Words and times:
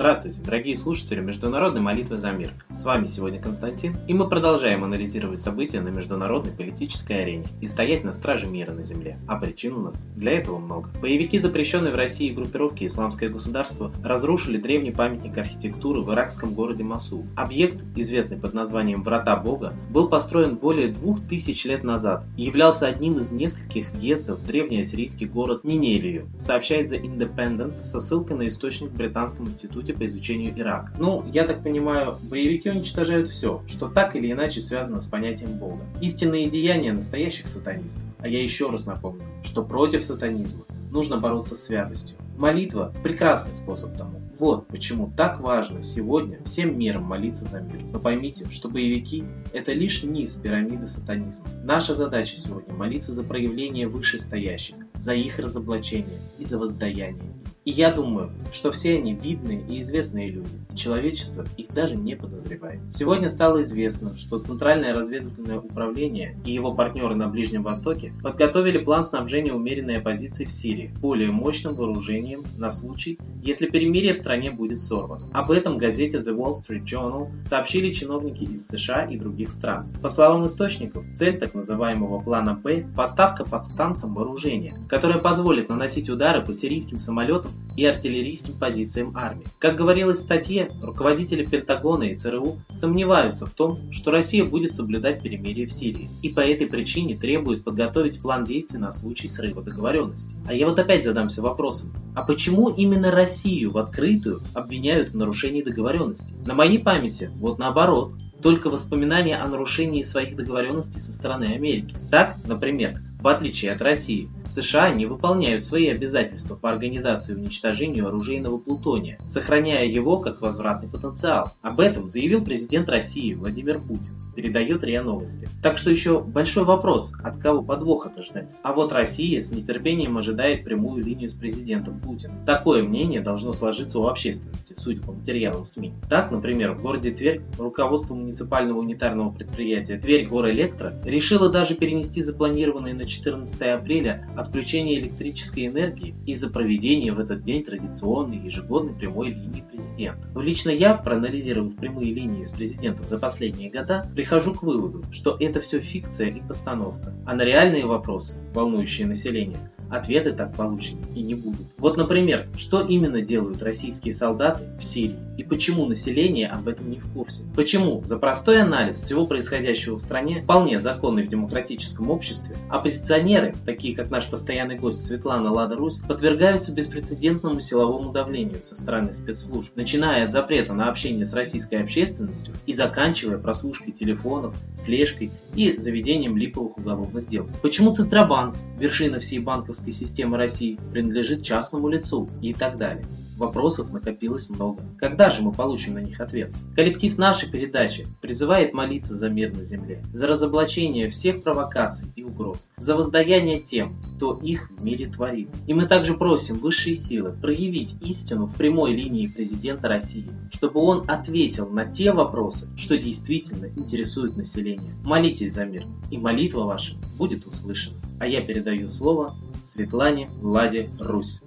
Здравствуйте, 0.00 0.40
дорогие 0.40 0.74
слушатели 0.76 1.20
Международной 1.20 1.82
молитвы 1.82 2.16
за 2.16 2.30
мир. 2.30 2.54
С 2.80 2.84
вами 2.86 3.08
сегодня 3.08 3.38
Константин, 3.38 3.98
и 4.08 4.14
мы 4.14 4.26
продолжаем 4.26 4.84
анализировать 4.84 5.42
события 5.42 5.82
на 5.82 5.90
международной 5.90 6.50
политической 6.50 7.24
арене 7.24 7.44
и 7.60 7.66
стоять 7.66 8.04
на 8.04 8.12
страже 8.12 8.46
мира 8.46 8.72
на 8.72 8.82
земле. 8.82 9.18
А 9.28 9.36
причин 9.36 9.74
у 9.74 9.82
нас 9.82 10.08
для 10.16 10.32
этого 10.32 10.56
много. 10.56 10.88
Боевики, 10.98 11.38
запрещенные 11.38 11.92
в 11.92 11.96
России 11.96 12.32
группировки 12.32 12.86
«Исламское 12.86 13.28
государство», 13.28 13.92
разрушили 14.02 14.56
древний 14.56 14.92
памятник 14.92 15.36
архитектуры 15.36 16.00
в 16.00 16.10
иракском 16.10 16.54
городе 16.54 16.82
Масул. 16.82 17.26
Объект, 17.36 17.84
известный 17.96 18.38
под 18.38 18.54
названием 18.54 19.02
«Врата 19.02 19.36
Бога», 19.36 19.74
был 19.90 20.08
построен 20.08 20.56
более 20.56 20.88
двух 20.88 21.20
тысяч 21.20 21.66
лет 21.66 21.84
назад 21.84 22.24
и 22.38 22.44
являлся 22.44 22.86
одним 22.86 23.18
из 23.18 23.30
нескольких 23.30 23.90
въездов 23.90 24.38
в 24.38 24.46
древний 24.46 24.80
ассирийский 24.80 25.26
город 25.26 25.64
Ниневию, 25.64 26.28
сообщает 26.38 26.90
The 26.90 27.02
Independent 27.02 27.76
со 27.76 28.00
ссылкой 28.00 28.38
на 28.38 28.48
источник 28.48 28.88
в 28.88 28.96
Британском 28.96 29.48
институте 29.48 29.92
по 29.92 30.06
изучению 30.06 30.58
Ирака. 30.58 30.94
Ну, 30.98 31.26
я 31.30 31.46
так 31.46 31.62
понимаю, 31.62 32.16
боевики 32.22 32.69
уничтожают 32.70 33.28
все, 33.28 33.62
что 33.66 33.88
так 33.88 34.16
или 34.16 34.30
иначе 34.32 34.60
связано 34.60 35.00
с 35.00 35.06
понятием 35.06 35.58
Бога. 35.58 35.80
Истинные 36.00 36.48
деяния 36.48 36.92
настоящих 36.92 37.46
сатанистов. 37.46 38.02
А 38.18 38.28
я 38.28 38.42
еще 38.42 38.70
раз 38.70 38.86
напомню, 38.86 39.24
что 39.42 39.64
против 39.64 40.04
сатанизма 40.04 40.64
нужно 40.90 41.18
бороться 41.18 41.54
с 41.54 41.64
святостью. 41.64 42.18
Молитва– 42.36 42.92
прекрасный 43.02 43.52
способ 43.52 43.96
тому. 43.96 44.20
Вот 44.38 44.66
почему 44.68 45.12
так 45.14 45.40
важно 45.40 45.82
сегодня 45.82 46.42
всем 46.44 46.78
миром 46.78 47.02
молиться 47.02 47.44
за 47.44 47.60
мир. 47.60 47.82
Но 47.92 47.98
поймите, 47.98 48.46
что 48.50 48.68
боевики– 48.68 49.24
это 49.52 49.72
лишь 49.72 50.02
низ 50.02 50.36
пирамиды 50.36 50.86
сатанизма. 50.86 51.44
Наша 51.62 51.94
задача 51.94 52.36
сегодня– 52.36 52.74
молиться 52.76 53.12
за 53.12 53.22
проявление 53.22 53.86
вышестоящих, 53.86 54.76
за 54.94 55.14
их 55.14 55.38
разоблачение 55.38 56.18
и 56.38 56.44
за 56.44 56.58
воздаяние. 56.58 57.34
И 57.66 57.72
я 57.72 57.92
думаю, 57.92 58.30
что 58.52 58.70
все 58.70 58.96
они 58.96 59.12
видные 59.12 59.60
и 59.60 59.80
известные 59.80 60.30
люди, 60.30 60.48
человечество 60.74 61.44
их 61.58 61.72
даже 61.74 61.94
не 61.94 62.16
подозревает. 62.16 62.80
Сегодня 62.90 63.28
стало 63.28 63.60
известно, 63.60 64.16
что 64.16 64.38
Центральное 64.38 64.94
разведывательное 64.94 65.58
управление 65.58 66.36
и 66.46 66.52
его 66.52 66.72
партнеры 66.72 67.14
на 67.14 67.28
Ближнем 67.28 67.62
Востоке 67.62 68.14
подготовили 68.22 68.78
план 68.78 69.04
снабжения 69.04 69.52
умеренной 69.52 69.98
оппозиции 69.98 70.46
в 70.46 70.52
Сирии 70.52 70.90
более 71.02 71.30
мощным 71.30 71.74
вооружением 71.74 72.44
на 72.56 72.70
случай, 72.70 73.18
если 73.42 73.66
перемирие 73.66 74.14
в 74.14 74.16
стране 74.16 74.50
будет 74.50 74.80
сорвано. 74.80 75.26
Об 75.32 75.50
этом 75.50 75.76
газете 75.76 76.18
The 76.18 76.34
Wall 76.34 76.54
Street 76.54 76.84
Journal 76.84 77.28
сообщили 77.44 77.92
чиновники 77.92 78.44
из 78.44 78.66
США 78.68 79.04
и 79.04 79.18
других 79.18 79.50
стран. 79.50 79.86
По 80.00 80.08
словам 80.08 80.46
источников, 80.46 81.04
цель 81.14 81.38
так 81.38 81.52
называемого 81.52 82.20
плана 82.20 82.54
Б– 82.54 82.86
поставка 82.96 83.44
повстанцам 83.44 84.14
вооружения, 84.14 84.74
которое 84.88 85.18
позволит 85.18 85.68
наносить 85.68 86.08
удары 86.08 86.42
по 86.42 86.54
сирийским 86.54 86.98
самолетам 86.98 87.49
и 87.76 87.84
артиллерийским 87.84 88.54
позициям 88.54 89.16
армии. 89.16 89.46
Как 89.58 89.76
говорилось 89.76 90.18
в 90.18 90.22
статье, 90.22 90.70
руководители 90.82 91.44
Пентагона 91.44 92.04
и 92.04 92.16
ЦРУ 92.16 92.58
сомневаются 92.72 93.46
в 93.46 93.54
том, 93.54 93.92
что 93.92 94.10
Россия 94.10 94.44
будет 94.44 94.74
соблюдать 94.74 95.22
перемирие 95.22 95.66
в 95.66 95.72
Сирии, 95.72 96.10
и 96.22 96.28
по 96.28 96.40
этой 96.40 96.66
причине 96.66 97.16
требуют 97.16 97.64
подготовить 97.64 98.20
план 98.20 98.44
действий 98.44 98.78
на 98.78 98.92
случай 98.92 99.28
срыва 99.28 99.62
договоренности. 99.62 100.36
А 100.46 100.52
я 100.52 100.66
вот 100.66 100.78
опять 100.78 101.04
задамся 101.04 101.42
вопросом, 101.42 101.92
а 102.14 102.22
почему 102.22 102.68
именно 102.68 103.10
Россию 103.10 103.70
в 103.70 103.78
открытую 103.78 104.40
обвиняют 104.52 105.10
в 105.10 105.16
нарушении 105.16 105.62
договоренности? 105.62 106.34
На 106.44 106.54
моей 106.54 106.78
памяти, 106.78 107.30
вот 107.36 107.58
наоборот, 107.58 108.12
только 108.42 108.70
воспоминания 108.70 109.36
о 109.36 109.48
нарушении 109.48 110.02
своих 110.02 110.36
договоренностей 110.36 111.00
со 111.00 111.12
стороны 111.12 111.44
Америки. 111.44 111.94
Так, 112.10 112.36
например, 112.46 113.00
в 113.20 113.28
отличие 113.28 113.72
от 113.72 113.82
России, 113.82 114.28
США 114.46 114.90
не 114.90 115.06
выполняют 115.06 115.62
свои 115.62 115.88
обязательства 115.88 116.56
по 116.56 116.70
организации 116.70 117.34
и 117.34 117.36
уничтожению 117.36 118.08
оружейного 118.08 118.58
плутония, 118.58 119.18
сохраняя 119.26 119.86
его 119.86 120.18
как 120.18 120.40
возвратный 120.40 120.88
потенциал. 120.88 121.52
Об 121.60 121.80
этом 121.80 122.08
заявил 122.08 122.42
президент 122.42 122.88
России 122.88 123.34
Владимир 123.34 123.78
Путин, 123.78 124.14
передает 124.34 124.82
РИА 124.82 125.02
Новости. 125.02 125.48
Так 125.62 125.76
что 125.76 125.90
еще 125.90 126.20
большой 126.20 126.64
вопрос, 126.64 127.12
от 127.22 127.38
кого 127.38 127.62
подвоха-то 127.62 128.22
ждать. 128.22 128.56
А 128.62 128.72
вот 128.72 128.92
Россия 128.92 129.42
с 129.42 129.52
нетерпением 129.52 130.16
ожидает 130.16 130.64
прямую 130.64 131.04
линию 131.04 131.28
с 131.28 131.34
президентом 131.34 132.00
Путиным. 132.00 132.44
Такое 132.46 132.82
мнение 132.82 133.20
должно 133.20 133.52
сложиться 133.52 133.98
у 133.98 134.06
общественности, 134.06 134.74
судя 134.76 135.02
по 135.02 135.12
материалам 135.12 135.64
СМИ. 135.64 135.92
Так, 136.08 136.30
например, 136.30 136.72
в 136.72 136.82
городе 136.82 137.10
Тверь 137.10 137.42
руководство 137.58 138.14
муниципального 138.14 138.78
унитарного 138.78 139.30
предприятия 139.30 139.98
Тверь 139.98 140.26
Горэлектро 140.26 140.94
решило 141.04 141.50
даже 141.50 141.74
перенести 141.74 142.22
запланированные 142.22 142.94
на 142.94 143.06
14 143.10 143.60
апреля 143.62 144.28
отключение 144.36 145.00
электрической 145.00 145.66
энергии 145.66 146.14
из-за 146.26 146.48
проведения 146.48 147.12
в 147.12 147.18
этот 147.18 147.42
день 147.42 147.64
традиционной 147.64 148.38
ежегодной 148.38 148.94
прямой 148.94 149.28
линии 149.28 149.62
президента. 149.62 150.28
Но 150.34 150.40
лично 150.40 150.70
я, 150.70 150.94
проанализировав 150.94 151.76
прямые 151.76 152.14
линии 152.14 152.44
с 152.44 152.50
президентом 152.50 153.08
за 153.08 153.18
последние 153.18 153.70
года, 153.70 154.10
прихожу 154.14 154.54
к 154.54 154.62
выводу, 154.62 155.04
что 155.10 155.36
это 155.38 155.60
все 155.60 155.80
фикция 155.80 156.28
и 156.28 156.40
постановка. 156.40 157.14
А 157.26 157.34
на 157.34 157.42
реальные 157.42 157.86
вопросы, 157.86 158.40
волнующие 158.54 159.06
население, 159.06 159.58
ответы 159.90 160.32
так 160.32 160.54
получены 160.54 161.00
и 161.14 161.22
не 161.22 161.34
будут. 161.34 161.66
Вот, 161.78 161.96
например, 161.96 162.48
что 162.56 162.80
именно 162.80 163.20
делают 163.20 163.62
российские 163.62 164.14
солдаты 164.14 164.64
в 164.78 164.84
Сирии 164.84 165.18
и 165.36 165.42
почему 165.42 165.86
население 165.86 166.48
об 166.48 166.68
этом 166.68 166.90
не 166.90 166.98
в 166.98 167.10
курсе? 167.12 167.44
Почему 167.56 168.04
за 168.04 168.18
простой 168.18 168.60
анализ 168.60 168.96
всего 168.96 169.26
происходящего 169.26 169.96
в 169.96 170.00
стране, 170.00 170.42
вполне 170.42 170.78
законный 170.78 171.24
в 171.24 171.28
демократическом 171.28 172.10
обществе, 172.10 172.56
оппозиционеры, 172.68 173.54
такие 173.64 173.96
как 173.96 174.10
наш 174.10 174.28
постоянный 174.28 174.76
гость 174.76 175.02
Светлана 175.02 175.50
Лада 175.50 175.76
Русь, 175.76 176.00
подвергаются 176.06 176.74
беспрецедентному 176.74 177.60
силовому 177.60 178.12
давлению 178.12 178.62
со 178.62 178.76
стороны 178.76 179.14
спецслужб, 179.14 179.74
начиная 179.76 180.26
от 180.26 180.32
запрета 180.32 180.74
на 180.74 180.90
общение 180.90 181.24
с 181.24 181.32
российской 181.32 181.76
общественностью 181.76 182.54
и 182.66 182.74
заканчивая 182.74 183.38
прослушкой 183.38 183.92
телефонов, 183.92 184.54
слежкой 184.76 185.30
и 185.54 185.76
заведением 185.76 186.36
липовых 186.36 186.76
уголовных 186.76 187.26
дел? 187.26 187.48
Почему 187.62 187.94
Центробанк, 187.94 188.56
вершина 188.78 189.18
всей 189.20 189.38
банковской 189.38 189.79
банковской 189.80 189.92
системы 189.92 190.36
России 190.36 190.78
принадлежит 190.92 191.42
частному 191.42 191.88
лицу 191.88 192.28
и 192.42 192.52
так 192.52 192.76
далее. 192.76 193.04
Вопросов 193.38 193.90
накопилось 193.90 194.50
много. 194.50 194.82
Когда 194.98 195.30
же 195.30 195.40
мы 195.40 195.52
получим 195.52 195.94
на 195.94 196.00
них 196.00 196.20
ответ? 196.20 196.52
Коллектив 196.76 197.16
нашей 197.16 197.50
передачи 197.50 198.06
призывает 198.20 198.74
молиться 198.74 199.14
за 199.14 199.30
мир 199.30 199.54
на 199.56 199.62
земле, 199.62 200.04
за 200.12 200.26
разоблачение 200.26 201.08
всех 201.08 201.42
провокаций 201.42 202.12
и 202.16 202.22
угроз, 202.22 202.70
за 202.76 202.94
воздаяние 202.94 203.60
тем, 203.60 203.96
кто 204.16 204.38
их 204.42 204.70
в 204.70 204.84
мире 204.84 205.06
творит. 205.06 205.48
И 205.66 205.72
мы 205.72 205.86
также 205.86 206.14
просим 206.14 206.58
высшие 206.58 206.94
силы 206.94 207.32
проявить 207.32 207.96
истину 208.02 208.46
в 208.46 208.56
прямой 208.56 208.92
линии 208.92 209.26
президента 209.26 209.88
России, 209.88 210.28
чтобы 210.52 210.80
он 210.80 211.04
ответил 211.08 211.66
на 211.70 211.86
те 211.86 212.12
вопросы, 212.12 212.68
что 212.76 212.98
действительно 212.98 213.68
интересуют 213.74 214.36
население. 214.36 214.92
Молитесь 215.02 215.54
за 215.54 215.64
мир, 215.64 215.84
и 216.10 216.18
молитва 216.18 216.64
ваша 216.64 216.96
будет 217.16 217.46
услышана. 217.46 217.96
А 218.20 218.26
я 218.26 218.42
передаю 218.42 218.90
слово 218.90 219.34
Светлане 219.62 220.30
Ладе 220.42 220.90
Русь. 220.98 221.40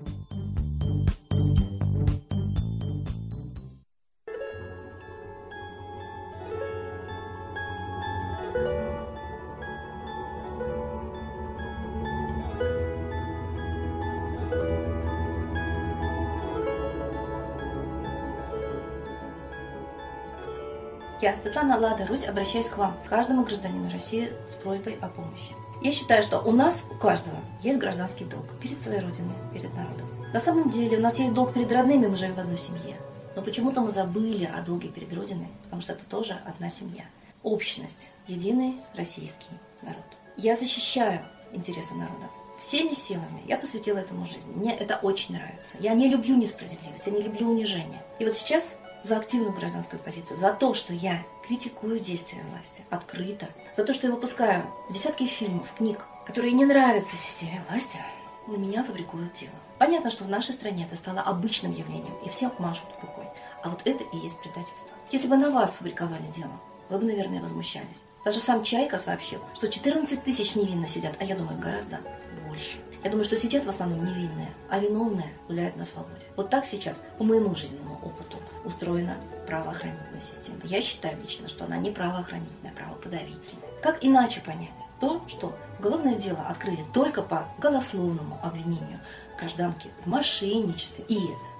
Я, 21.21 21.37
Светлана 21.37 21.77
Лада 21.77 22.05
Русь, 22.05 22.25
обращаюсь 22.25 22.67
к 22.67 22.77
вам, 22.77 22.97
каждому 23.09 23.45
гражданину 23.45 23.89
России 23.89 24.29
с 24.49 24.55
просьбой 24.55 24.97
о 24.99 25.07
помощи. 25.07 25.55
Я 25.83 25.91
считаю, 25.91 26.23
что 26.23 26.39
у 26.39 26.53
нас, 26.53 26.85
у 26.89 26.95
каждого, 26.95 27.35
есть 27.61 27.77
гражданский 27.77 28.23
долг 28.23 28.45
перед 28.61 28.77
своей 28.77 29.01
родиной, 29.01 29.35
перед 29.53 29.73
народом. 29.73 30.07
На 30.31 30.39
самом 30.39 30.69
деле 30.69 30.97
у 30.97 31.01
нас 31.01 31.19
есть 31.19 31.33
долг 31.33 31.53
перед 31.53 31.69
родными, 31.73 32.07
мы 32.07 32.15
живем 32.15 32.35
в 32.35 32.39
одной 32.39 32.57
семье. 32.57 32.95
Но 33.35 33.41
почему-то 33.41 33.81
мы 33.81 33.91
забыли 33.91 34.45
о 34.45 34.61
долге 34.61 34.87
перед 34.87 35.11
Родиной, 35.11 35.49
потому 35.63 35.81
что 35.81 35.91
это 35.91 36.05
тоже 36.05 36.39
одна 36.45 36.69
семья. 36.69 37.03
Общность, 37.41 38.11
единый 38.27 38.77
российский 38.95 39.49
народ. 39.81 40.05
Я 40.37 40.55
защищаю 40.55 41.19
интересы 41.51 41.95
народа. 41.95 42.29
Всеми 42.59 42.93
силами 42.93 43.41
я 43.45 43.57
посвятила 43.57 43.97
этому 43.97 44.25
жизнь. 44.25 44.49
Мне 44.55 44.73
это 44.73 44.95
очень 45.01 45.35
нравится. 45.35 45.75
Я 45.81 45.93
не 45.95 46.07
люблю 46.07 46.37
несправедливость, 46.37 47.07
я 47.07 47.11
не 47.11 47.21
люблю 47.21 47.49
унижение. 47.49 48.01
И 48.19 48.23
вот 48.23 48.35
сейчас 48.35 48.77
за 49.03 49.17
активную 49.17 49.53
гражданскую 49.53 49.99
позицию, 49.99 50.37
за 50.37 50.53
то, 50.53 50.73
что 50.73 50.93
я 50.93 51.23
критикую 51.45 51.99
действия 51.99 52.43
власти 52.51 52.83
открыто, 52.89 53.47
за 53.75 53.83
то, 53.83 53.93
что 53.93 54.07
я 54.07 54.13
выпускаю 54.13 54.65
десятки 54.89 55.25
фильмов, 55.25 55.73
книг, 55.77 56.05
которые 56.25 56.53
не 56.53 56.65
нравятся 56.65 57.15
системе 57.15 57.61
власти, 57.69 57.99
на 58.47 58.55
меня 58.55 58.83
фабрикуют 58.83 59.33
дело. 59.33 59.53
Понятно, 59.77 60.09
что 60.09 60.23
в 60.23 60.29
нашей 60.29 60.53
стране 60.53 60.85
это 60.85 60.95
стало 60.95 61.21
обычным 61.21 61.73
явлением, 61.73 62.15
и 62.25 62.29
всем 62.29 62.51
машут 62.59 62.87
рукой. 63.01 63.25
А 63.63 63.69
вот 63.69 63.81
это 63.85 64.03
и 64.03 64.17
есть 64.17 64.39
предательство. 64.39 64.89
Если 65.11 65.27
бы 65.27 65.37
на 65.37 65.49
вас 65.49 65.75
фабриковали 65.75 66.27
дело, 66.35 66.59
вы 66.89 66.99
бы, 66.99 67.05
наверное, 67.05 67.41
возмущались. 67.41 68.03
Даже 68.25 68.39
сам 68.39 68.63
Чайка 68.63 68.97
сообщил, 68.97 69.39
что 69.55 69.67
14 69.67 70.23
тысяч 70.23 70.55
невинно 70.55 70.87
сидят, 70.87 71.13
а 71.19 71.23
я 71.23 71.35
думаю, 71.35 71.59
гораздо 71.59 71.99
больше. 72.47 72.77
Я 73.03 73.09
думаю, 73.09 73.25
что 73.25 73.35
сидят 73.35 73.65
в 73.65 73.69
основном 73.69 74.05
невинные, 74.05 74.49
а 74.69 74.79
виновные 74.79 75.33
гуляют 75.47 75.75
на 75.75 75.85
свободе. 75.85 76.25
Вот 76.37 76.49
так 76.49 76.65
сейчас, 76.65 77.03
по 77.17 77.23
моему 77.25 77.53
жизненному 77.55 77.95
опыту, 77.95 78.37
устроена 78.65 79.17
правоохранительная 79.47 80.21
система. 80.21 80.59
Я 80.63 80.81
считаю 80.81 81.21
лично, 81.21 81.49
что 81.49 81.65
она 81.65 81.77
не 81.77 81.91
правоохранительная, 81.91 82.71
а 82.71 82.75
правоподавительная. 82.75 83.67
Как 83.81 83.97
иначе 84.01 84.41
понять 84.41 84.83
то, 84.99 85.21
что 85.27 85.55
уголовное 85.79 86.15
дело 86.15 86.39
открыли 86.47 86.83
только 86.93 87.21
по 87.21 87.47
голословному 87.57 88.39
обвинению 88.41 88.99
гражданки 89.37 89.89
в 90.03 90.07
мошенничестве 90.07 91.03
и 91.07 91.19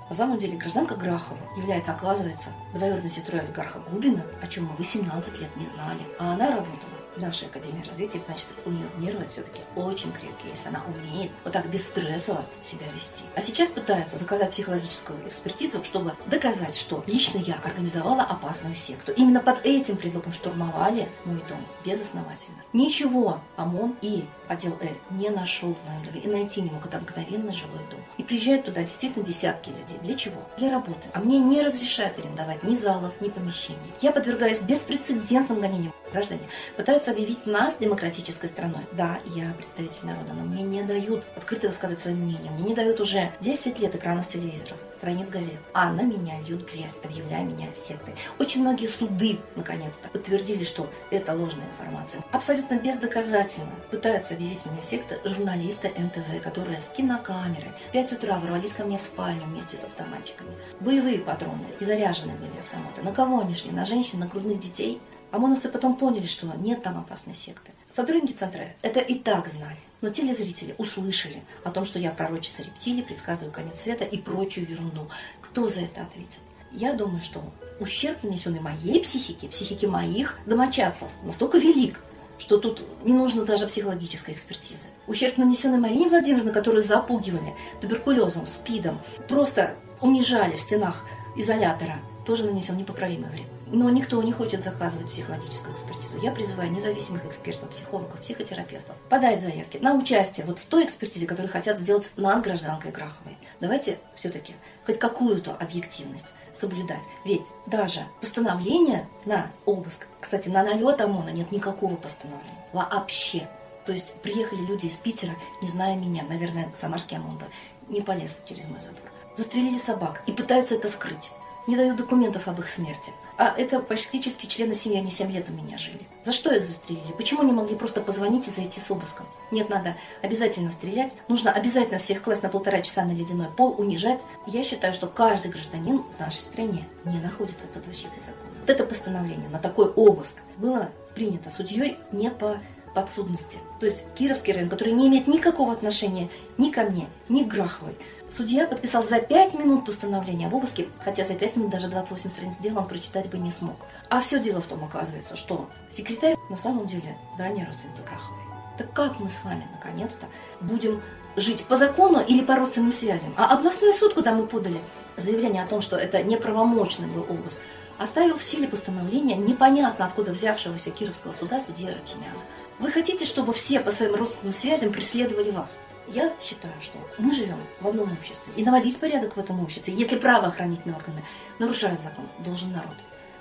на 0.10 0.16
самом 0.16 0.38
деле 0.38 0.58
гражданка 0.58 0.96
Грахова 0.96 1.40
является, 1.58 1.94
оказывается, 1.94 2.50
двоюродной 2.74 3.10
сестрой 3.10 3.42
олигарха 3.42 3.80
Губина, 3.80 4.24
о 4.42 4.48
чем 4.48 4.66
мы 4.66 4.76
18 4.76 5.42
лет 5.42 5.56
не 5.56 5.66
знали. 5.66 6.02
А 6.20 6.34
она 6.34 6.50
работала 6.50 6.93
нашей 7.18 7.48
Академии 7.48 7.84
развития, 7.88 8.22
значит, 8.26 8.48
у 8.66 8.70
нее 8.70 8.88
нервы 8.98 9.26
все-таки 9.32 9.62
очень 9.76 10.12
крепкие, 10.12 10.52
если 10.52 10.70
она 10.70 10.84
умеет 10.88 11.32
вот 11.44 11.54
так 11.54 11.70
бесстрессово 11.70 12.46
себя 12.64 12.88
вести. 12.94 13.24
А 13.36 13.42
сейчас 13.42 13.70
пытаются 13.70 14.18
заказать 14.18 14.52
психологическую 14.52 15.28
экспертизу, 15.28 15.84
чтобы 15.84 16.16
доказать, 16.28 16.76
что 16.76 17.04
лично 17.08 17.40
я 17.40 17.56
организовала 17.56 18.24
опасную 18.24 18.76
секту. 18.76 19.12
Именно 19.12 19.42
под 19.42 19.66
этим 19.66 19.98
предлогом 19.98 20.34
штурмовали 20.34 21.10
мой 21.26 21.42
дом 21.50 21.66
безосновательно. 21.86 22.58
Ничего 22.74 23.40
ОМОН 23.58 23.98
и 24.02 24.26
отдел 24.48 24.78
Э 24.82 24.88
не 25.12 25.30
нашел 25.30 25.76
в 25.76 25.90
моем 25.90 26.06
доме 26.06 26.20
и 26.20 26.28
найти 26.28 26.62
не 26.62 26.70
мог. 26.72 26.86
Это 26.86 26.98
обыкновенно 26.98 27.52
жилой 27.52 27.80
дом. 27.90 28.00
И 28.18 28.24
приезжают 28.24 28.66
туда 28.66 28.82
действительно 28.82 29.26
десятки 29.26 29.70
людей. 29.70 29.98
Для 30.02 30.16
чего? 30.16 30.42
Для 30.58 30.72
работы. 30.72 31.08
А 31.14 31.20
мне 31.20 31.40
не 31.40 31.62
разрешают 31.62 32.18
арендовать 32.18 32.64
ни 32.64 32.76
залов, 32.76 33.14
ни 33.22 33.30
помещений. 33.30 33.80
Я 34.02 34.12
подвергаюсь 34.12 34.62
беспрецедентным 34.62 35.62
гонениям. 35.62 35.94
Граждане 36.14 36.42
пытаются 36.78 37.10
объявить 37.10 37.48
нас 37.48 37.76
демократической 37.78 38.46
страной. 38.46 38.82
Да, 38.92 39.20
я 39.36 39.52
представитель 39.54 40.06
народа, 40.06 40.34
но 40.34 40.44
мне 40.44 40.62
не 40.62 40.84
дают 40.84 41.26
открыто 41.36 41.70
высказать 41.70 42.00
свое 42.00 42.16
мнение. 42.16 42.52
Мне 42.52 42.70
не 42.70 42.76
дают 42.76 43.00
уже 43.00 43.32
10 43.42 43.80
лет 43.80 43.96
экранов 43.96 44.28
телевизоров, 44.28 44.78
страниц 44.92 45.30
газет. 45.30 45.58
А 45.74 45.92
на 45.92 46.02
меня 46.02 46.40
льют 46.42 46.72
грязь, 46.72 47.00
объявляя 47.04 47.44
меня 47.44 47.74
сектой. 47.74 48.14
Очень 48.38 48.62
многие 48.62 48.86
суды, 48.86 49.40
наконец-то, 49.56 50.08
подтвердили, 50.10 50.64
что 50.64 50.88
это 51.10 51.34
ложная 51.34 51.66
информация. 51.66 52.24
Абсолютно 52.32 52.76
бездоказательно 52.76 53.74
пытаются 53.90 54.36
объявить 54.36 54.64
меня 54.68 54.84
сектой 54.84 55.18
журналисты 55.24 55.92
НТВ, 55.98 56.44
которые 56.44 56.80
с 56.80 56.90
кинокамерой 56.90 57.72
в 57.90 57.92
5 57.92 58.14
утра 58.14 58.38
ворвались 58.38 58.74
ко 58.74 58.84
мне 58.84 59.00
в 59.00 59.02
спальню 59.02 59.46
вместе 59.46 59.78
с 59.78 59.84
автоматчиками. 59.84 60.52
Боевые 60.80 61.18
патроны 61.18 61.66
и 61.80 61.84
заряженные 61.84 62.38
были 62.38 62.60
автоматы. 62.60 63.02
На 63.02 63.12
кого 63.12 63.40
они 63.40 63.56
шли? 63.56 63.72
На 63.72 63.84
женщин, 63.84 64.20
на 64.20 64.28
грудных 64.28 64.60
детей? 64.60 65.02
ОМОНовцы 65.34 65.70
потом 65.70 65.96
поняли, 65.96 66.28
что 66.28 66.46
нет 66.58 66.84
там 66.84 67.00
опасной 67.00 67.34
секты. 67.34 67.72
Сотрудники 67.90 68.34
центра 68.34 68.68
это 68.84 69.00
и 69.00 69.16
так 69.16 69.48
знали. 69.48 69.78
Но 70.02 70.10
телезрители 70.10 70.76
услышали 70.78 71.42
о 71.64 71.72
том, 71.72 71.86
что 71.86 71.98
я 71.98 72.12
пророчица 72.12 72.62
рептилий, 72.62 73.02
предсказываю 73.02 73.52
конец 73.52 73.82
света 73.82 74.06
и 74.06 74.20
прочую 74.20 74.70
ерунду. 74.70 75.10
Кто 75.42 75.70
за 75.70 75.82
это 75.82 76.04
ответит? 76.04 76.38
Я 76.72 76.94
думаю, 76.94 77.20
что 77.20 77.44
ущерб, 77.80 78.22
нанесенный 78.22 78.60
моей 78.60 79.02
психике, 79.02 79.48
психике 79.48 79.88
моих 79.88 80.38
домочадцев, 80.46 81.08
настолько 81.24 81.58
велик, 81.58 82.00
что 82.38 82.60
тут 82.60 82.84
не 83.04 83.14
нужно 83.14 83.44
даже 83.44 83.66
психологической 83.66 84.36
экспертизы. 84.36 84.88
Ущерб, 85.08 85.40
нанесенный 85.40 85.80
Марине 85.80 86.10
Владимировне, 86.10 86.52
которую 86.52 86.84
запугивали 86.84 87.56
туберкулезом, 87.82 88.46
спидом, 88.46 89.02
просто 89.28 89.74
унижали 90.00 90.58
в 90.58 90.62
стенах 90.62 91.06
изолятора, 91.36 92.00
тоже 92.24 92.46
нанесен 92.46 92.78
непоправимый 92.78 93.32
вред. 93.32 93.48
Но 93.74 93.90
никто 93.90 94.22
не 94.22 94.32
хочет 94.32 94.64
заказывать 94.64 95.08
психологическую 95.08 95.74
экспертизу. 95.74 96.20
Я 96.22 96.32
призываю 96.32 96.72
независимых 96.72 97.26
экспертов, 97.26 97.70
психологов, 97.72 98.22
психотерапевтов 98.22 98.96
подать 99.10 99.42
заявки 99.42 99.78
на 99.78 99.96
участие 99.96 100.46
вот 100.46 100.60
в 100.60 100.66
той 100.66 100.86
экспертизе, 100.86 101.26
которую 101.26 101.52
хотят 101.52 101.80
сделать 101.80 102.12
над 102.16 102.44
гражданкой 102.44 102.92
Граховой. 102.92 103.36
Давайте 103.62 103.98
все-таки 104.14 104.54
хоть 104.86 105.00
какую-то 105.00 105.56
объективность 105.56 106.28
соблюдать. 106.54 107.02
Ведь 107.26 107.48
даже 107.66 108.02
постановление 108.22 109.08
на 109.26 109.48
обыск, 109.66 110.06
кстати, 110.22 110.50
на 110.50 110.62
налет 110.62 111.02
ОМОНа 111.02 111.30
нет 111.30 111.52
никакого 111.52 111.96
постановления. 111.96 112.64
Вообще. 112.74 113.50
То 113.88 113.92
есть 113.92 114.22
приехали 114.22 114.62
люди 114.62 114.86
из 114.86 114.98
Питера, 114.98 115.34
не 115.64 115.68
зная 115.68 115.96
меня, 115.96 116.24
наверное, 116.30 116.72
самарский 116.76 117.18
ОМОН 117.18 117.38
бы 117.40 117.46
не 117.90 118.02
полез 118.02 118.40
через 118.46 118.66
мой 118.66 118.82
забор. 118.82 119.02
Застрелили 119.36 119.80
собак 119.80 120.22
и 120.28 120.32
пытаются 120.32 120.76
это 120.76 120.90
скрыть 120.90 121.32
не 121.68 121.76
дают 121.76 121.96
документов 121.96 122.48
об 122.48 122.60
их 122.60 122.70
смерти. 122.70 123.12
А 123.38 123.54
это 123.58 123.80
практически 123.80 124.46
члены 124.46 124.76
семьи, 124.76 124.98
они 124.98 125.10
7 125.10 125.32
лет 125.32 125.50
у 125.50 125.54
меня 125.54 125.78
жили. 125.78 126.02
За 126.24 126.32
что 126.32 126.54
их 126.54 126.64
застрелили? 126.64 127.12
Почему 127.18 127.44
не 127.44 127.52
могли 127.52 127.76
просто 127.76 128.00
позвонить 128.00 128.48
и 128.48 128.52
зайти 128.52 128.80
с 128.80 128.92
обыском? 128.92 129.26
Нет, 129.52 129.70
надо 129.70 129.96
обязательно 130.22 130.72
стрелять. 130.72 131.12
Нужно 131.28 131.52
обязательно 131.52 131.98
всех 131.98 132.22
класть 132.22 132.44
на 132.44 132.50
полтора 132.50 132.82
часа 132.82 133.04
на 133.04 133.12
ледяной 133.12 133.48
пол, 133.48 133.76
унижать. 133.78 134.22
Я 134.46 134.64
считаю, 134.64 134.94
что 134.94 135.08
каждый 135.08 135.52
гражданин 135.52 136.04
в 136.04 136.20
нашей 136.20 136.42
стране 136.42 136.84
не 137.06 137.20
находится 137.20 137.66
под 137.74 137.86
защитой 137.86 138.20
закона. 138.20 138.54
Вот 138.62 138.70
это 138.70 138.86
постановление 138.86 139.50
на 139.50 139.60
такой 139.60 139.88
обыск 139.88 140.38
было 140.58 140.90
принято 141.16 141.50
судьей 141.50 141.98
не 142.12 142.30
по 142.30 142.60
подсудности. 142.94 143.58
То 143.80 143.86
есть 143.86 144.06
Кировский 144.16 144.54
район, 144.54 144.70
который 144.70 144.94
не 144.94 145.08
имеет 145.08 145.28
никакого 145.28 145.74
отношения 145.74 146.30
ни 146.58 146.70
ко 146.70 146.84
мне, 146.84 147.08
ни 147.30 147.44
к 147.44 147.48
Граховой. 147.48 147.96
Судья 148.30 148.66
подписал 148.66 149.04
за 149.04 149.20
5 149.20 149.60
минут 149.60 149.86
постановление 149.86 150.48
об 150.48 150.56
обыске, 150.56 150.88
хотя 151.04 151.24
за 151.24 151.36
5 151.36 151.56
минут 151.56 151.72
даже 151.72 151.88
28 151.88 152.30
страниц 152.30 152.56
дела 152.60 152.80
он 152.80 152.88
прочитать 152.88 153.30
бы 153.30 153.38
не 153.38 153.52
смог. 153.52 153.76
А 154.10 154.22
все 154.22 154.40
дело 154.40 154.62
в 154.62 154.66
том, 154.66 154.84
оказывается, 154.84 155.38
что 155.38 155.70
секретарь 155.92 156.36
на 156.50 156.58
самом 156.58 156.88
деле 156.88 157.18
дальняя 157.38 157.68
родственница 157.68 158.02
Краховой. 158.02 158.42
Так 158.78 158.92
как 158.94 159.20
мы 159.20 159.30
с 159.30 159.44
вами, 159.44 159.68
наконец-то, 159.72 160.26
будем 160.62 161.02
жить 161.36 161.64
по 161.66 161.76
закону 161.76 162.24
или 162.28 162.44
по 162.44 162.56
родственным 162.56 162.92
связям? 162.92 163.34
А 163.38 163.54
областной 163.54 163.94
суд, 163.94 164.16
куда 164.16 164.34
мы 164.34 164.48
подали 164.48 164.80
заявление 165.18 165.64
о 165.64 165.68
том, 165.68 165.82
что 165.82 165.96
это 165.96 166.24
неправомочный 166.24 167.08
был 167.08 167.26
обыск, 167.30 167.60
оставил 168.00 168.38
в 168.38 168.44
силе 168.44 168.68
постановления 168.68 169.36
непонятно 169.36 170.06
откуда 170.06 170.32
взявшегося 170.32 170.90
Кировского 170.90 171.32
суда 171.32 171.60
судья 171.60 171.94
Рутиняна. 171.94 172.40
Вы 172.84 172.92
хотите, 172.92 173.24
чтобы 173.24 173.54
все 173.54 173.80
по 173.80 173.92
своим 173.92 174.14
родственным 174.16 174.52
связям 174.52 174.92
преследовали 174.92 175.52
вас? 175.52 175.84
Я 176.10 176.34
считаю, 176.42 176.74
что 176.82 176.98
мы 177.18 177.34
живем 177.34 177.58
в 177.80 177.88
одном 177.88 178.12
обществе. 178.12 178.52
И 178.58 178.66
наводить 178.66 179.00
порядок 179.00 179.38
в 179.38 179.40
этом 179.40 179.64
обществе, 179.64 179.94
если 179.94 180.18
правоохранительные 180.18 180.98
органы 180.98 181.24
нарушают 181.60 182.02
закон, 182.02 182.28
должен 182.40 182.74
народ, 182.74 182.98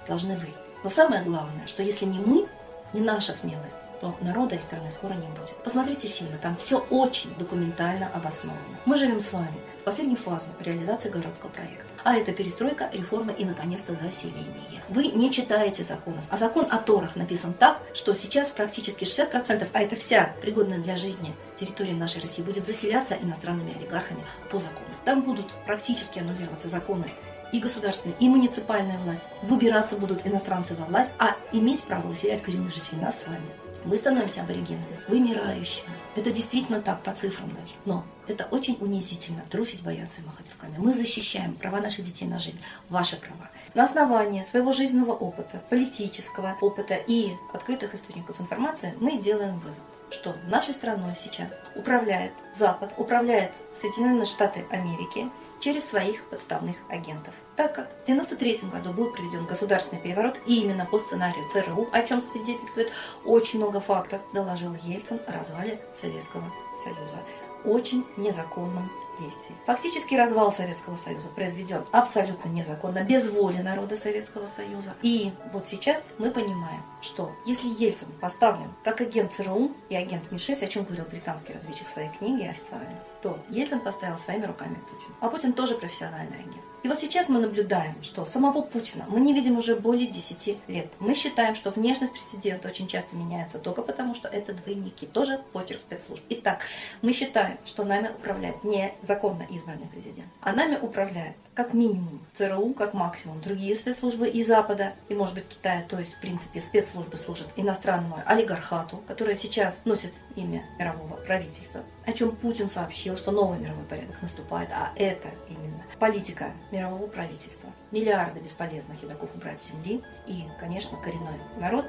должны 0.07 0.37
вы. 0.37 0.47
Но 0.85 0.91
самое 0.91 1.25
главное, 1.25 1.67
что 1.67 1.83
если 1.83 2.05
не 2.05 2.21
мы, 2.21 2.47
не 2.93 3.01
наша 3.01 3.33
смелость, 3.33 3.79
то 4.03 4.17
народа 4.21 4.57
и 4.57 4.61
страны 4.61 4.91
скоро 4.91 5.15
не 5.15 5.29
будет. 5.29 5.55
Посмотрите 5.63 6.09
фильмы, 6.09 6.37
там 6.43 6.57
все 6.57 6.85
очень 6.91 7.33
документально 7.39 8.11
обосновано. 8.13 8.61
Мы 8.85 8.97
живем 8.97 9.21
с 9.21 9.33
вами 9.33 9.55
в 9.81 9.85
последнюю 9.85 10.19
фазу 10.19 10.47
реализации 10.59 11.09
городского 11.09 11.51
проекта. 11.51 11.85
А 12.03 12.17
это 12.17 12.33
перестройка, 12.33 12.91
реформа 12.93 13.33
и, 13.33 13.45
наконец-то, 13.45 13.95
заселение. 13.95 14.83
Вы 14.89 15.07
не 15.07 15.31
читаете 15.31 15.85
законов. 15.85 16.25
А 16.31 16.37
закон 16.37 16.67
о 16.69 16.79
Торах 16.79 17.15
написан 17.15 17.53
так, 17.55 17.81
что 17.95 18.13
сейчас 18.13 18.51
практически 18.51 19.05
60%, 19.05 19.69
а 19.73 19.81
это 19.81 19.95
вся 19.95 20.35
пригодная 20.41 20.79
для 20.79 20.97
жизни 20.97 21.33
территория 21.55 21.95
нашей 21.95 22.23
России, 22.23 22.43
будет 22.43 22.67
заселяться 22.67 23.17
иностранными 23.23 23.77
олигархами 23.79 24.25
по 24.51 24.59
закону. 24.59 24.97
Там 25.05 25.23
будут 25.23 25.47
практически 25.65 26.19
аннулироваться 26.19 26.69
законы 26.69 27.05
и 27.53 27.61
государственная, 27.61 28.17
и 28.19 28.29
муниципальная 28.29 28.99
власть. 28.99 29.23
Выбираться 29.43 29.95
будут 29.95 30.27
иностранцы 30.27 30.75
во 30.75 30.87
власть, 30.87 31.13
а 31.21 31.37
иметь 31.53 31.85
право 31.85 32.09
выселять 32.09 32.43
коренных 32.43 32.75
жителей 32.75 33.01
нас 33.01 33.21
с 33.21 33.29
вами. 33.29 33.62
Мы 33.85 33.97
становимся 33.97 34.43
аборигенами, 34.43 35.01
вымирающими. 35.09 35.89
Это 36.15 36.31
действительно 36.31 36.81
так, 36.81 37.03
по 37.03 37.13
цифрам 37.13 37.49
даже. 37.51 37.73
Но 37.85 38.05
это 38.27 38.47
очень 38.51 38.77
унизительно, 38.81 39.43
трусить, 39.51 39.83
бояться 39.83 40.21
и 40.21 40.25
махать 40.25 40.47
руками. 40.53 40.77
Мы 40.79 40.95
защищаем 40.95 41.55
права 41.55 41.81
наших 41.81 42.05
детей 42.05 42.27
на 42.27 42.39
жизнь, 42.39 42.61
ваши 42.89 43.17
права. 43.17 43.51
На 43.75 43.85
основании 43.85 44.43
своего 44.43 44.73
жизненного 44.73 45.13
опыта, 45.13 45.63
политического 45.71 46.57
опыта 46.61 46.95
и 46.95 47.33
открытых 47.53 47.95
источников 47.95 48.41
информации 48.41 48.95
мы 49.01 49.19
делаем 49.19 49.59
вывод 49.59 49.79
что 50.13 50.37
нашей 50.47 50.75
страной 50.75 51.15
сейчас 51.17 51.49
управляет 51.75 52.33
Запад, 52.55 52.93
управляет 52.99 53.53
Соединенные 53.81 54.27
Штаты 54.27 54.67
Америки 54.71 55.31
через 55.63 55.85
своих 55.85 56.23
подставных 56.25 56.77
агентов. 56.91 57.33
Так 57.57 57.75
как 57.75 57.89
в 57.89 58.03
1993 58.03 58.69
году 58.69 58.93
был 58.93 59.13
проведен 59.13 59.47
государственный 59.47 60.03
переворот 60.03 60.39
и 60.47 60.61
именно 60.61 60.85
по 60.85 60.99
сценарию 60.99 61.49
ЦРУ, 61.53 61.89
о 61.93 62.03
чем 62.03 62.21
свидетельствует 62.21 62.91
очень 63.25 63.61
много 63.61 63.81
фактов, 63.81 64.21
доложил 64.35 64.75
Ельцин 64.83 65.21
о 65.27 65.33
развале 65.33 65.81
Советского 65.95 66.53
Союза. 66.83 67.19
Очень 67.65 68.05
незаконном 68.17 68.91
действий. 69.21 69.55
Фактически 69.67 70.15
развал 70.15 70.53
Советского 70.53 70.97
Союза 70.97 71.29
произведен 71.29 71.85
абсолютно 71.93 72.49
незаконно, 72.49 73.03
без 73.03 73.29
воли 73.29 73.59
народа 73.59 73.97
Советского 73.97 74.47
Союза. 74.47 74.95
И 75.03 75.33
вот 75.53 75.69
сейчас 75.69 76.05
мы 76.19 76.31
понимаем, 76.31 76.83
что 77.01 77.31
если 77.45 77.69
Ельцин 77.69 78.09
поставлен 78.21 78.73
как 78.83 79.01
агент 79.01 79.33
ЦРУ 79.33 79.73
и 79.89 79.97
агент 79.97 80.31
МИ-6, 80.31 80.65
о 80.65 80.69
чем 80.69 80.85
говорил 80.85 81.05
британский 81.05 81.53
разведчик 81.53 81.87
в 81.87 81.91
своей 81.91 82.11
книге 82.11 82.51
официально, 82.51 82.99
то 83.23 83.39
Ельцин 83.51 83.81
поставил 83.81 84.19
своими 84.19 84.47
руками 84.47 84.75
Путин. 84.91 85.15
А 85.21 85.29
Путин 85.29 85.53
тоже 85.53 85.75
профессиональный 85.75 86.39
агент. 86.39 86.72
И 86.83 86.89
вот 86.89 86.99
сейчас 86.99 87.29
мы 87.29 87.39
наблюдаем, 87.39 87.95
что 88.03 88.25
самого 88.25 88.61
Путина 88.61 89.05
мы 89.07 89.21
не 89.21 89.33
видим 89.33 89.57
уже 89.57 89.77
более 89.77 90.09
10 90.09 90.59
лет. 90.67 90.89
Мы 90.99 91.15
считаем, 91.15 91.55
что 91.55 91.71
внешность 91.71 92.13
президента 92.13 92.69
очень 92.69 92.89
часто 92.89 93.15
меняется 93.15 93.61
только 93.61 93.83
потому, 93.83 94.17
что 94.17 94.27
это 94.27 94.53
двойники, 94.53 95.07
тоже 95.07 95.41
почерк 95.53 95.81
спецслужб. 95.81 96.25
Итак, 96.29 96.63
мы 97.01 97.13
считаем, 97.13 97.59
что 97.67 97.85
нами 97.85 98.09
управляет 98.09 98.65
не 98.65 98.93
законно 99.03 99.47
избранный 99.49 99.87
президент, 99.87 100.29
а 100.41 100.53
нами 100.53 100.77
управляет 100.81 101.37
как 101.55 101.75
минимум 101.75 102.21
ЦРУ, 102.35 102.73
как 102.73 102.95
максимум 102.95 103.41
другие 103.41 103.77
спецслужбы 103.77 104.29
и 104.29 104.43
Запада, 104.43 104.95
и, 105.09 105.15
может 105.15 105.35
быть, 105.35 105.49
Китая, 105.49 105.85
то 105.87 105.99
есть, 105.99 106.15
в 106.15 106.21
принципе, 106.21 106.61
спецслужбы 106.61 107.17
служат 107.17 107.49
иностранному 107.57 108.23
олигархату, 108.25 109.03
которое 109.07 109.35
сейчас 109.35 109.81
носит 109.85 110.13
имя 110.35 110.65
мирового 110.79 111.17
правительства, 111.17 111.83
о 112.07 112.13
чем 112.13 112.35
Путин 112.35 112.69
сообщил, 112.69 113.17
что 113.17 113.33
новый 113.33 113.59
мировой 113.59 113.85
порядок 113.85 114.21
наступает, 114.23 114.71
а 114.73 114.93
это 114.97 115.29
именно 115.49 115.83
политика 115.99 116.53
мирового 116.71 117.07
правительства. 117.07 117.71
Миллиарды 117.91 118.41
бесполезных 118.41 119.03
едоков 119.03 119.29
убрать 119.35 119.61
с 119.61 119.73
земли, 119.73 120.03
и, 120.27 120.45
конечно, 120.59 120.97
коренной 120.99 121.39
народ 121.59 121.85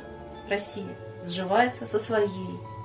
России 0.49 0.87
сживается 1.25 1.85
со 1.85 1.99
своей 1.99 2.27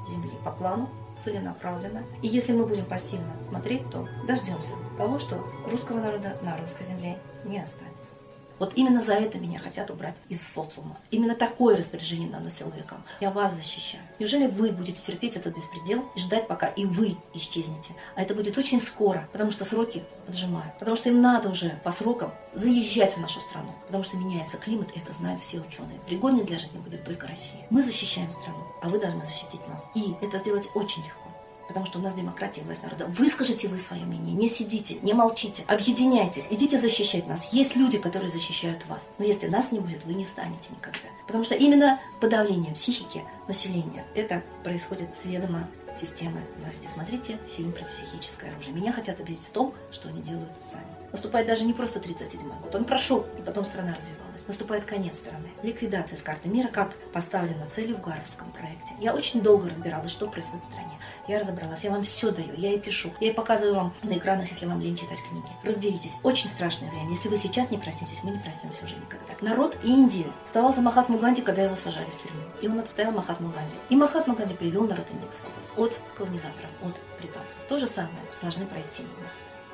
земли 0.08 0.32
по 0.44 0.52
плану 0.52 0.88
целенаправленно. 1.22 2.04
И 2.22 2.28
если 2.28 2.52
мы 2.52 2.66
будем 2.66 2.84
пассивно 2.84 3.32
смотреть, 3.46 3.88
то 3.90 4.08
дождемся 4.26 4.74
того, 4.96 5.18
что 5.18 5.44
русского 5.70 6.00
народа 6.00 6.38
на 6.42 6.56
русской 6.58 6.84
земле 6.84 7.18
не 7.44 7.58
останется. 7.58 8.14
Вот 8.58 8.72
именно 8.76 9.00
за 9.02 9.14
это 9.14 9.38
меня 9.38 9.58
хотят 9.58 9.90
убрать 9.90 10.14
из 10.28 10.40
социума. 10.42 10.96
Именно 11.10 11.34
такое 11.34 11.76
распоряжение 11.76 12.28
дано 12.28 12.48
силовикам. 12.48 13.02
Я 13.20 13.30
вас 13.30 13.54
защищаю. 13.54 14.02
Неужели 14.18 14.46
вы 14.46 14.72
будете 14.72 15.00
терпеть 15.00 15.36
этот 15.36 15.54
беспредел 15.54 16.04
и 16.14 16.18
ждать, 16.18 16.48
пока 16.48 16.66
и 16.66 16.84
вы 16.84 17.16
исчезнете? 17.34 17.94
А 18.16 18.22
это 18.22 18.34
будет 18.34 18.58
очень 18.58 18.80
скоро, 18.80 19.28
потому 19.32 19.50
что 19.50 19.64
сроки 19.64 20.02
поджимают. 20.26 20.78
Потому 20.78 20.96
что 20.96 21.08
им 21.08 21.20
надо 21.20 21.48
уже 21.48 21.78
по 21.84 21.92
срокам 21.92 22.32
заезжать 22.54 23.16
в 23.16 23.20
нашу 23.20 23.40
страну. 23.40 23.72
Потому 23.86 24.04
что 24.04 24.16
меняется 24.16 24.56
климат, 24.56 24.88
это 24.94 25.12
знают 25.12 25.40
все 25.40 25.58
ученые. 25.60 26.00
Пригодной 26.06 26.44
для 26.44 26.58
жизни 26.58 26.78
будет 26.78 27.04
только 27.04 27.26
Россия. 27.26 27.66
Мы 27.70 27.82
защищаем 27.82 28.30
страну, 28.30 28.64
а 28.82 28.88
вы 28.88 28.98
должны 28.98 29.24
защитить 29.24 29.66
нас. 29.68 29.84
И 29.94 30.14
это 30.20 30.38
сделать 30.38 30.68
очень 30.74 31.04
легко 31.04 31.27
потому 31.68 31.86
что 31.86 31.98
у 31.98 32.02
нас 32.02 32.14
демократия, 32.14 32.62
власть 32.62 32.82
народа. 32.82 33.06
Выскажите 33.06 33.68
вы 33.68 33.78
свое 33.78 34.04
мнение, 34.04 34.34
не 34.34 34.48
сидите, 34.48 34.94
не 35.02 35.12
молчите, 35.12 35.62
объединяйтесь, 35.68 36.48
идите 36.50 36.80
защищать 36.80 37.28
нас. 37.28 37.52
Есть 37.52 37.76
люди, 37.76 37.98
которые 37.98 38.30
защищают 38.30 38.84
вас, 38.86 39.10
но 39.18 39.24
если 39.24 39.46
нас 39.46 39.70
не 39.70 39.78
будет, 39.78 40.04
вы 40.04 40.14
не 40.14 40.24
встанете 40.24 40.70
никогда. 40.70 41.08
Потому 41.26 41.44
что 41.44 41.54
именно 41.54 42.00
подавление 42.20 42.74
психики 42.74 43.22
населения, 43.46 44.04
это 44.14 44.42
происходит 44.64 45.16
с 45.16 45.26
ведома 45.26 45.68
системы 45.94 46.40
власти. 46.58 46.88
Смотрите 46.92 47.38
фильм 47.56 47.72
про 47.72 47.84
психическое 47.84 48.50
оружие. 48.50 48.74
Меня 48.74 48.92
хотят 48.92 49.20
убедить 49.20 49.44
в 49.44 49.50
том, 49.50 49.74
что 49.92 50.08
они 50.08 50.22
делают 50.22 50.50
сами. 50.64 50.86
Наступает 51.12 51.46
даже 51.46 51.64
не 51.64 51.72
просто 51.72 51.98
37-й 51.98 52.62
год, 52.62 52.74
он 52.74 52.84
прошел, 52.84 53.26
и 53.38 53.42
потом 53.42 53.64
страна 53.64 53.94
развивалась. 53.94 54.27
Наступает 54.48 54.86
конец 54.86 55.18
страны. 55.18 55.48
Ликвидация 55.62 56.16
с 56.16 56.22
карты 56.22 56.48
мира, 56.48 56.68
как 56.68 56.94
поставлена 57.12 57.66
целью 57.66 57.96
в 57.96 58.00
Гарвардском 58.00 58.50
проекте. 58.50 58.94
Я 58.98 59.14
очень 59.14 59.42
долго 59.42 59.68
разбиралась, 59.68 60.10
что 60.10 60.26
происходит 60.26 60.64
в 60.64 60.68
стране. 60.68 60.98
Я 61.28 61.38
разобралась, 61.38 61.84
я 61.84 61.90
вам 61.90 62.02
все 62.02 62.30
даю, 62.30 62.54
я 62.56 62.72
и 62.72 62.78
пишу. 62.78 63.12
Я 63.20 63.28
и 63.28 63.34
показываю 63.34 63.74
вам 63.74 63.94
на 64.02 64.14
экранах, 64.14 64.50
если 64.50 64.64
вам 64.64 64.80
лень 64.80 64.96
читать 64.96 65.18
книги. 65.28 65.46
Разберитесь. 65.62 66.16
Очень 66.22 66.48
страшное 66.48 66.90
время. 66.90 67.10
Если 67.10 67.28
вы 67.28 67.36
сейчас 67.36 67.70
не 67.70 67.76
проснетесь, 67.76 68.22
мы 68.22 68.30
не 68.30 68.38
проснемся 68.38 68.86
уже 68.86 68.96
никогда. 68.96 69.34
Народ 69.42 69.76
Индии 69.84 70.26
вставал 70.46 70.74
за 70.74 70.80
Махатму 70.80 71.18
Ганди, 71.18 71.42
когда 71.42 71.62
его 71.62 71.76
сажали 71.76 72.06
в 72.06 72.22
тюрьму. 72.22 72.42
И 72.62 72.68
он 72.68 72.78
отстоял 72.78 73.12
Махатму 73.12 73.50
Ганди. 73.50 73.76
И 73.90 73.96
Махатма 73.96 74.34
Ганди 74.34 74.54
привел 74.54 74.86
народ 74.86 75.06
Индии 75.12 75.26
к 75.26 75.34
свободе. 75.34 75.66
От 75.76 76.00
колонизаторов, 76.16 76.70
от 76.82 76.96
британцев. 77.20 77.58
То 77.68 77.76
же 77.76 77.86
самое 77.86 78.16
должны 78.40 78.64
пройти. 78.64 79.04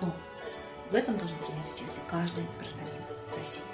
Но 0.01 0.13
в 0.91 0.95
этом 0.97 1.17
должен 1.17 1.39
принять 1.39 1.73
участие 1.73 2.03
каждый 2.11 2.45
гражданин 2.59 3.03
России. 3.39 3.74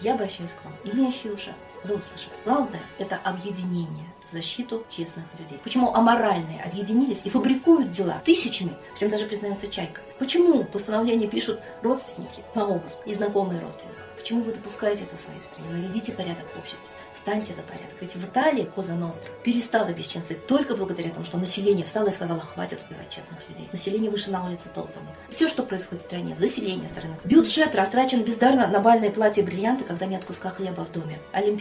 Я 0.00 0.14
обращаюсь 0.14 0.52
к 0.52 0.64
вам, 0.64 0.74
имеющие 0.84 1.32
уши, 1.32 1.54
вы 1.84 1.96
услышали. 1.96 2.32
Главное– 2.44 2.80
это 2.98 3.16
объединение 3.16 4.06
в 4.26 4.32
защиту 4.32 4.84
честных 4.88 5.24
людей. 5.38 5.58
Почему 5.64 5.94
аморальные 5.94 6.62
объединились 6.62 7.22
и 7.24 7.30
фабрикуют 7.30 7.90
дела 7.90 8.20
тысячами, 8.24 8.74
в 8.94 9.00
чем 9.00 9.10
даже 9.10 9.26
признается 9.26 9.68
Чайка? 9.68 10.00
Почему 10.18 10.64
постановление 10.64 11.28
пишут 11.28 11.60
родственники 11.82 12.42
на 12.54 12.66
обыск 12.66 12.98
и 13.06 13.14
знакомые 13.14 13.60
родственников? 13.60 14.04
Почему 14.16 14.42
вы 14.42 14.52
допускаете 14.52 15.04
это 15.04 15.16
в 15.16 15.20
своей 15.20 15.42
стране? 15.42 15.68
Наведите 15.70 16.12
порядок 16.12 16.44
в 16.54 16.58
обществе. 16.58 16.86
Встаньте 17.14 17.52
за 17.52 17.62
порядок. 17.62 17.90
Ведь 18.00 18.14
в 18.14 18.24
Италии 18.24 18.64
Коза 18.74 18.94
Ностра 18.94 19.28
перестала 19.42 19.90
бесчинствовать 19.90 20.46
только 20.46 20.74
благодаря 20.74 21.10
тому, 21.10 21.24
что 21.24 21.36
население 21.38 21.84
встало 21.84 22.08
и 22.08 22.12
сказало, 22.12 22.40
хватит 22.40 22.80
убивать 22.88 23.10
честных 23.10 23.38
людей. 23.48 23.68
Население 23.72 24.10
вышло 24.10 24.32
на 24.32 24.46
улицы 24.46 24.68
толпами. 24.74 25.08
Все, 25.28 25.48
что 25.48 25.62
происходит 25.62 26.02
в 26.02 26.06
стране, 26.06 26.34
заселение 26.34 26.88
страны. 26.88 27.16
Бюджет 27.24 27.74
растрачен 27.74 28.22
бездарно 28.22 28.68
на 28.68 28.80
бальные 28.80 29.10
платья 29.10 29.42
и 29.42 29.44
бриллианты, 29.44 29.84
когда 29.84 30.06
нет 30.06 30.24
куска 30.24 30.50
хлеба 30.50 30.84
в 30.84 30.92
доме. 30.92 31.18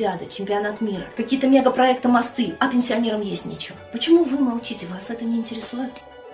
Олимпиады, 0.10 0.32
чемпионат 0.32 0.82
мира, 0.82 1.06
какие-то 1.16 1.48
мегапроекты 1.48 2.08
мосты, 2.08 2.56
а 2.60 2.68
пенсионерам 2.68 3.22
есть 3.22 3.46
нечего. 3.46 3.78
Почему 3.92 4.24
вы 4.24 4.39
молчите? 4.39 4.88
Вас 4.88 5.10
это 5.10 5.24
не 5.25 5.38
интересует? 5.38 5.92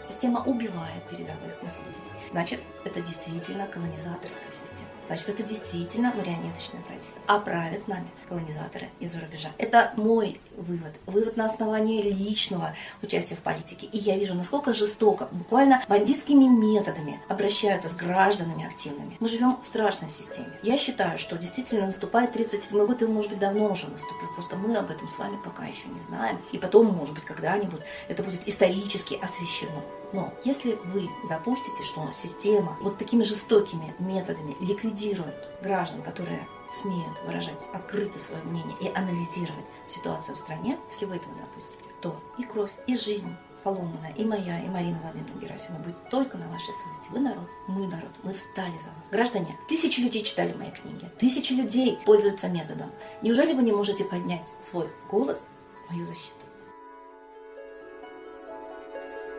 Система 0.08 0.42
убивает 0.44 1.04
передовых 1.10 1.62
наследий. 1.62 2.00
Значит, 2.32 2.60
это 2.86 3.02
действительно 3.02 3.68
колонизаторская 3.68 4.52
система. 4.52 4.90
Значит, 5.08 5.30
это 5.30 5.44
действительно 5.44 6.14
марионеточное 6.16 6.82
правительство. 6.82 7.22
А 7.28 7.40
правят 7.40 7.88
нами 7.88 8.08
колонизаторы 8.28 8.90
из-за 9.00 9.20
рубежа. 9.20 9.50
Это 9.58 9.92
мой 9.98 10.40
вывод. 10.56 10.94
Вывод 11.06 11.38
на 11.38 11.46
основании 11.46 12.02
личного 12.02 12.76
участия 13.02 13.36
в 13.36 13.40
политике. 13.40 13.88
И 13.88 13.98
я 13.98 14.18
вижу, 14.18 14.34
насколько 14.34 14.74
жестоко, 14.74 15.28
буквально 15.32 15.84
бандитскими 15.88 16.46
методами 16.46 17.20
обращаются 17.28 17.90
с 17.90 17.96
гражданами 17.96 18.66
активными. 18.66 19.18
Мы 19.20 19.30
живем 19.30 19.58
в 19.62 19.66
страшной 19.66 20.10
системе. 20.10 20.58
Я 20.64 20.78
считаю, 20.78 21.20
что 21.20 21.38
действительно 21.38 21.88
наступает 21.88 22.34
37 22.34 22.86
год, 22.86 23.02
и 23.02 23.06
он, 23.06 23.14
может 23.14 23.32
быть, 23.32 23.40
давно 23.40 23.72
уже 23.72 23.88
наступил. 23.88 24.28
Просто 24.34 24.56
мы 24.56 24.76
об 24.76 24.90
этом 24.90 25.08
с 25.08 25.20
вами 25.20 25.38
пока 25.44 25.66
еще 25.66 25.88
не 25.88 26.02
знаем. 26.02 26.40
И 26.52 26.58
потом, 26.58 26.88
может 26.88 27.14
быть, 27.14 27.26
когда-нибудь 27.26 27.82
это 28.08 28.24
будет 28.24 28.48
исторически 28.48 29.20
освещено. 29.22 29.84
Но 30.14 30.34
если 30.44 30.78
вы 30.86 31.10
допустите, 31.30 31.84
что 31.84 32.10
система 32.14 32.75
вот 32.82 32.98
такими 32.98 33.24
жестокими 33.24 33.94
методами 34.00 34.56
ликвидирует 34.60 35.36
граждан, 35.62 36.02
которые 36.02 36.48
смеют 36.82 37.18
выражать 37.26 37.68
открыто 37.74 38.20
свое 38.20 38.44
мнение 38.44 38.76
и 38.82 38.88
анализировать 38.90 39.66
ситуацию 39.88 40.36
в 40.36 40.40
стране, 40.40 40.78
если 40.90 41.06
вы 41.06 41.16
этого 41.16 41.34
допустите, 41.36 41.90
то 42.02 42.20
и 42.38 42.44
кровь, 42.44 42.72
и 42.88 42.96
жизнь 42.96 43.34
поломанная, 43.64 44.14
и 44.16 44.24
моя, 44.24 44.60
и 44.60 44.68
Марина 44.70 45.00
Владимировна 45.02 45.42
Герасимова 45.42 45.82
будет 45.82 46.10
только 46.10 46.38
на 46.38 46.48
вашей 46.50 46.72
совести. 46.74 47.12
Вы 47.12 47.20
народ, 47.20 47.50
мы 47.68 47.88
народ, 47.88 48.12
мы 48.22 48.32
встали 48.34 48.74
за 48.74 48.90
вас. 48.90 49.10
Граждане, 49.12 49.58
тысячи 49.68 50.00
людей 50.02 50.24
читали 50.24 50.54
мои 50.54 50.70
книги, 50.70 51.10
тысячи 51.18 51.54
людей 51.54 51.98
пользуются 52.06 52.48
методом. 52.48 52.92
Неужели 53.24 53.54
вы 53.54 53.64
не 53.64 53.72
можете 53.72 54.04
поднять 54.04 54.48
свой 54.64 54.88
голос 55.10 55.44
мою 55.90 56.06
защиту? 56.06 56.45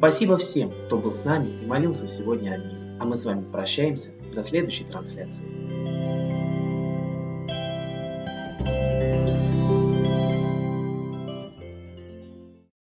Спасибо 0.00 0.38
всем, 0.38 0.72
кто 0.86 0.96
был 0.96 1.12
с 1.12 1.26
нами 1.26 1.62
и 1.62 1.66
молился 1.66 2.08
сегодня 2.08 2.52
о 2.52 2.56
мире. 2.56 2.96
А 2.98 3.04
мы 3.04 3.16
с 3.16 3.26
вами 3.26 3.44
прощаемся 3.44 4.12
до 4.32 4.42
следующей 4.42 4.84
трансляции. 4.84 5.44